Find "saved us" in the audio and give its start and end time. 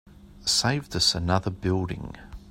0.47-1.13